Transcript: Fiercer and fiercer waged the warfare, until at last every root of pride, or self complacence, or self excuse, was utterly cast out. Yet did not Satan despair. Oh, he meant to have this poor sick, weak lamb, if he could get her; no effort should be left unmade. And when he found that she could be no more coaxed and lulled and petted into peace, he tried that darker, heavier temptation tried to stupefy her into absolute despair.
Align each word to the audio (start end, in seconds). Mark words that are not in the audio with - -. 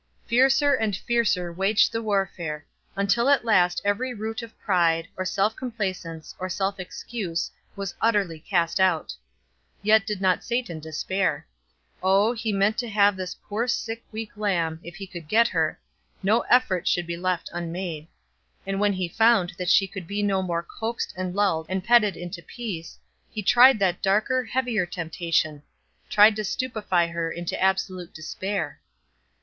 Fiercer 0.25 0.73
and 0.73 0.95
fiercer 0.95 1.53
waged 1.53 1.91
the 1.91 2.01
warfare, 2.01 2.65
until 2.95 3.29
at 3.29 3.45
last 3.45 3.79
every 3.85 4.15
root 4.15 4.41
of 4.41 4.57
pride, 4.59 5.07
or 5.15 5.23
self 5.23 5.55
complacence, 5.55 6.33
or 6.39 6.49
self 6.49 6.79
excuse, 6.79 7.51
was 7.75 7.93
utterly 8.01 8.39
cast 8.39 8.79
out. 8.79 9.13
Yet 9.83 10.07
did 10.07 10.19
not 10.19 10.43
Satan 10.43 10.79
despair. 10.79 11.45
Oh, 12.01 12.33
he 12.33 12.51
meant 12.51 12.79
to 12.79 12.89
have 12.89 13.15
this 13.15 13.35
poor 13.47 13.67
sick, 13.67 14.03
weak 14.11 14.31
lamb, 14.35 14.79
if 14.81 14.95
he 14.95 15.05
could 15.05 15.27
get 15.27 15.47
her; 15.49 15.79
no 16.23 16.39
effort 16.49 16.87
should 16.87 17.05
be 17.05 17.15
left 17.15 17.51
unmade. 17.53 18.07
And 18.65 18.79
when 18.79 18.93
he 18.93 19.07
found 19.07 19.53
that 19.59 19.69
she 19.69 19.85
could 19.85 20.07
be 20.07 20.23
no 20.23 20.41
more 20.41 20.63
coaxed 20.63 21.13
and 21.15 21.35
lulled 21.35 21.67
and 21.69 21.83
petted 21.83 22.17
into 22.17 22.41
peace, 22.41 22.97
he 23.29 23.43
tried 23.43 23.77
that 23.77 24.01
darker, 24.01 24.45
heavier 24.45 24.87
temptation 24.87 25.61
tried 26.09 26.35
to 26.37 26.43
stupefy 26.43 27.05
her 27.05 27.29
into 27.31 27.61
absolute 27.61 28.15
despair. 28.15 28.79